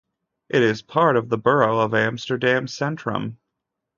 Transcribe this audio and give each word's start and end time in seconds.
It 0.49 0.63
is 0.63 0.81
part 0.81 1.15
of 1.15 1.29
the 1.29 1.37
borough 1.37 1.77
of 1.81 1.93
Amsterdam-Centrum. 1.93 3.37